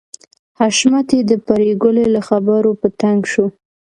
حشمتي 0.59 1.19
د 1.29 1.31
پريګلې 1.45 2.05
له 2.15 2.21
خبرو 2.29 2.71
په 2.81 2.87
تنګ 3.01 3.19
شو 3.31 3.45